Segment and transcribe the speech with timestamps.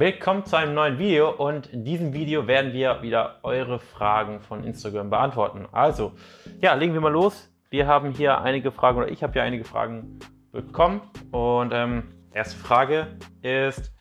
[0.00, 4.62] Willkommen zu einem neuen Video und in diesem Video werden wir wieder eure Fragen von
[4.62, 5.66] Instagram beantworten.
[5.72, 6.12] Also,
[6.60, 7.50] ja, legen wir mal los.
[7.68, 10.20] Wir haben hier einige Fragen oder ich habe hier einige Fragen
[10.52, 11.00] bekommen
[11.32, 13.08] und ähm, erste Frage
[13.42, 13.92] ist,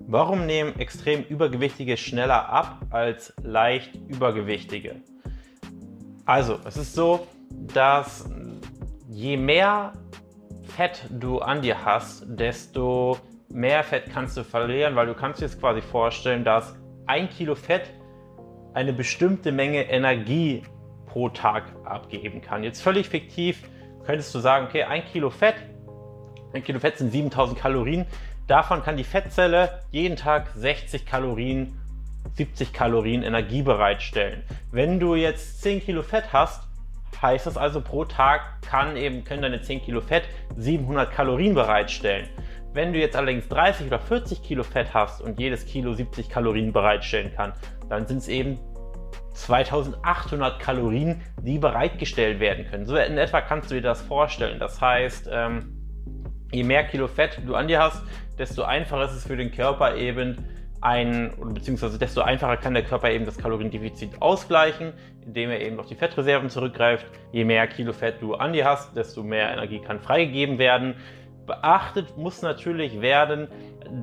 [0.00, 4.96] warum nehmen extrem Übergewichtige schneller ab als leicht Übergewichtige?
[6.24, 7.24] Also, es ist so,
[7.72, 8.28] dass
[9.08, 9.92] je mehr
[10.64, 15.46] Fett du an dir hast, desto mehr Fett kannst du verlieren, weil du kannst dir
[15.46, 16.76] jetzt quasi vorstellen, dass
[17.06, 17.90] ein Kilo Fett
[18.74, 20.62] eine bestimmte Menge Energie
[21.06, 22.62] pro Tag abgeben kann.
[22.62, 23.62] Jetzt völlig fiktiv
[24.04, 25.54] könntest du sagen, okay, ein Kilo Fett,
[26.52, 28.06] ein Kilo Fett sind 7000 Kalorien.
[28.46, 31.80] Davon kann die Fettzelle jeden Tag 60 Kalorien,
[32.34, 34.42] 70 Kalorien Energie bereitstellen.
[34.70, 36.62] Wenn du jetzt 10 Kilo Fett hast,
[37.20, 40.24] heißt das also pro Tag kann eben, können deine 10 Kilo Fett
[40.56, 42.28] 700 Kalorien bereitstellen.
[42.76, 46.74] Wenn du jetzt allerdings 30 oder 40 Kilo Fett hast und jedes Kilo 70 Kalorien
[46.74, 47.54] bereitstellen kann,
[47.88, 48.58] dann sind es eben
[49.32, 52.84] 2800 Kalorien, die bereitgestellt werden können.
[52.84, 54.58] So in etwa kannst du dir das vorstellen.
[54.58, 55.72] Das heißt, ähm,
[56.52, 58.02] je mehr Kilo Fett du an dir hast,
[58.38, 60.36] desto einfacher ist es für den Körper eben
[60.82, 64.92] ein, beziehungsweise desto einfacher kann der Körper eben das Kaloriendefizit ausgleichen,
[65.24, 67.06] indem er eben auf die Fettreserven zurückgreift.
[67.32, 70.96] Je mehr Kilo Fett du an dir hast, desto mehr Energie kann freigegeben werden.
[71.46, 73.48] Beachtet muss natürlich werden,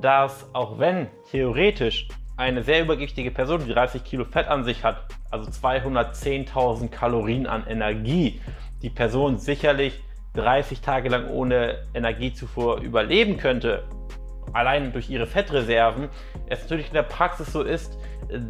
[0.01, 4.97] dass auch wenn theoretisch eine sehr übergewichtige Person, die 30 Kilo Fett an sich hat,
[5.29, 8.41] also 210.000 Kalorien an Energie,
[8.81, 10.01] die Person sicherlich
[10.33, 13.83] 30 Tage lang ohne Energiezufuhr überleben könnte,
[14.51, 16.09] allein durch ihre Fettreserven,
[16.47, 17.97] es natürlich in der Praxis so ist,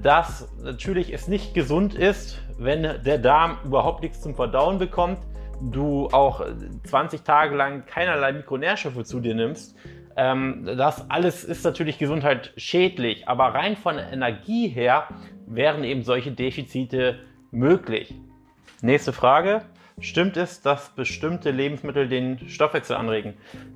[0.01, 5.19] dass natürlich es nicht gesund ist, wenn der Darm überhaupt nichts zum Verdauen bekommt,
[5.71, 6.45] du auch
[6.83, 9.75] 20 Tage lang keinerlei Mikronährstoffe zu dir nimmst.
[10.15, 15.07] Ähm, das alles ist natürlich gesundheitsschädlich, aber rein von Energie her
[15.47, 17.19] wären eben solche Defizite
[17.51, 18.13] möglich.
[18.81, 19.61] Nächste Frage.
[19.99, 23.35] Stimmt es, dass bestimmte Lebensmittel den Stoffwechsel anregen?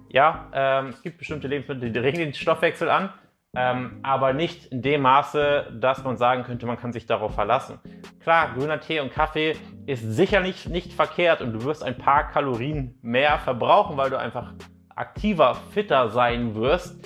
[0.09, 3.14] Ja, ähm, es gibt bestimmte Lebensmittel, die regen den Stoffwechsel an,
[3.59, 7.79] ähm, aber nicht in dem Maße, dass man sagen könnte, man kann sich darauf verlassen.
[8.19, 9.56] Klar, grüner Tee und Kaffee
[9.88, 14.53] ist sicherlich nicht verkehrt und du wirst ein paar Kalorien mehr verbrauchen, weil du einfach
[14.96, 16.97] aktiver, fitter sein wirst.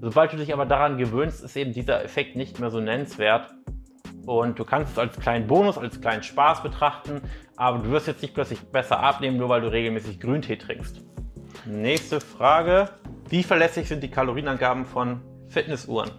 [0.00, 3.50] Sobald du dich aber daran gewöhnst, ist eben dieser Effekt nicht mehr so nennenswert.
[4.24, 7.20] Und du kannst es als kleinen Bonus, als kleinen Spaß betrachten,
[7.56, 11.02] aber du wirst jetzt nicht plötzlich besser abnehmen, nur weil du regelmäßig Grüntee trinkst.
[11.66, 12.88] Nächste Frage.
[13.28, 16.10] Wie verlässlich sind die Kalorienangaben von Fitnessuhren?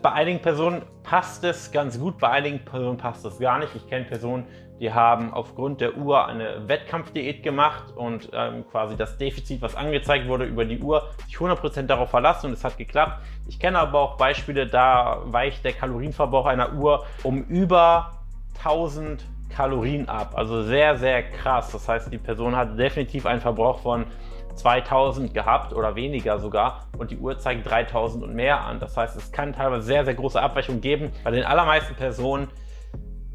[0.00, 3.74] Bei einigen Personen passt es ganz gut, bei einigen Personen passt es gar nicht.
[3.74, 4.46] Ich kenne Personen,
[4.80, 10.28] die haben aufgrund der Uhr eine Wettkampfdiät gemacht und ähm, quasi das Defizit, was angezeigt
[10.28, 13.22] wurde über die Uhr, sich 100% darauf verlassen und es hat geklappt.
[13.48, 18.18] Ich kenne aber auch Beispiele, da weicht der Kalorienverbrauch einer Uhr um über
[18.58, 19.24] 1000
[19.54, 20.32] Kalorien ab.
[20.34, 21.70] Also sehr, sehr krass.
[21.72, 24.06] Das heißt, die Person hat definitiv einen Verbrauch von
[24.54, 28.80] 2000 gehabt oder weniger sogar und die Uhr zeigt 3000 und mehr an.
[28.80, 31.10] Das heißt, es kann teilweise sehr, sehr große Abweichungen geben.
[31.24, 32.48] Bei den allermeisten Personen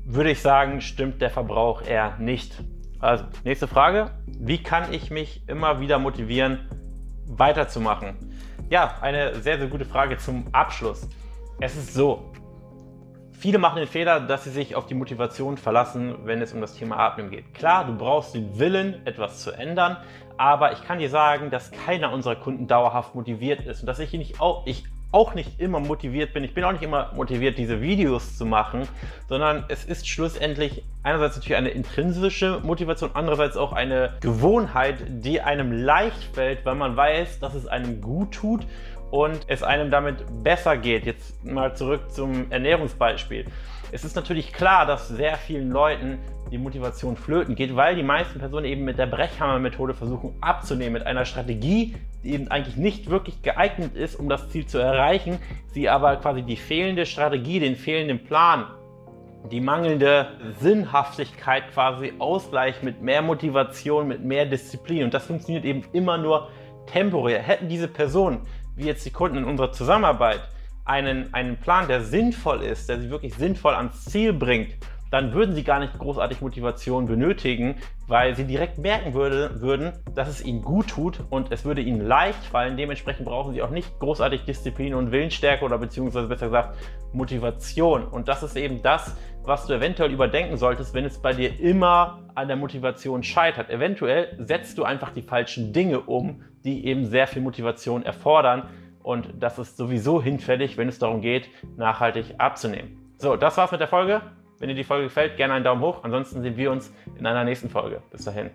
[0.06, 2.64] würde ich sagen, stimmt der Verbrauch eher nicht.
[3.00, 4.12] Also, nächste Frage.
[4.26, 6.70] Wie kann ich mich immer wieder motivieren,
[7.26, 8.16] weiterzumachen?
[8.70, 11.08] Ja, eine sehr, sehr gute Frage zum Abschluss.
[11.60, 12.32] Es ist so,
[13.40, 16.74] Viele machen den Fehler, dass sie sich auf die Motivation verlassen, wenn es um das
[16.74, 17.54] Thema Abnehmen geht.
[17.54, 19.98] Klar, du brauchst den Willen, etwas zu ändern,
[20.38, 24.12] aber ich kann dir sagen, dass keiner unserer Kunden dauerhaft motiviert ist und dass ich
[24.14, 26.44] nicht auch, ich auch nicht immer motiviert bin.
[26.44, 28.88] Ich bin auch nicht immer motiviert, diese Videos zu machen,
[29.30, 35.72] sondern es ist schlussendlich einerseits natürlich eine intrinsische Motivation, andererseits auch eine Gewohnheit, die einem
[35.72, 38.66] leicht fällt, weil man weiß, dass es einem gut tut
[39.12, 41.06] und es einem damit besser geht.
[41.06, 43.46] Jetzt mal zurück zum Ernährungsbeispiel.
[43.92, 46.20] Es ist natürlich klar, dass sehr vielen Leuten
[46.52, 51.06] die Motivation flöten geht, weil die meisten Personen eben mit der Brechhammer-Methode versuchen abzunehmen, mit
[51.06, 55.90] einer Strategie, die eben eigentlich nicht wirklich geeignet ist, um das Ziel zu erreichen, sie
[55.90, 58.66] aber quasi die fehlende Strategie, den fehlenden Plan,
[59.52, 60.28] die mangelnde
[60.60, 65.06] Sinnhaftigkeit quasi ausgleicht mit mehr Motivation, mit mehr Disziplin.
[65.06, 66.50] Und das funktioniert eben immer nur
[66.88, 67.42] temporär.
[67.42, 68.42] Hätten diese Personen
[68.78, 70.42] wie jetzt die Kunden in unserer Zusammenarbeit,
[70.86, 74.76] einen, einen Plan, der sinnvoll ist, der sie wirklich sinnvoll ans Ziel bringt,
[75.12, 77.76] dann würden sie gar nicht großartig Motivation benötigen,
[78.08, 82.06] weil sie direkt merken würde, würden, dass es ihnen gut tut und es würde ihnen
[82.06, 82.78] leicht fallen.
[82.78, 86.78] Dementsprechend brauchen sie auch nicht großartig Disziplin und Willensstärke oder beziehungsweise besser gesagt
[87.14, 88.06] Motivation.
[88.06, 92.20] Und das ist eben das, was du eventuell überdenken solltest, wenn es bei dir immer
[92.36, 93.70] an der Motivation scheitert.
[93.70, 98.70] Eventuell setzt du einfach die falschen Dinge um, die eben sehr viel Motivation erfordern.
[99.04, 103.08] und das ist sowieso hinfällig, wenn es darum geht, nachhaltig abzunehmen.
[103.20, 104.22] So, das war's mit der Folge.
[104.60, 106.04] Wenn dir die Folge gefällt, gerne einen Daumen hoch.
[106.04, 108.02] Ansonsten sehen wir uns in einer nächsten Folge.
[108.12, 108.50] Bis dahin.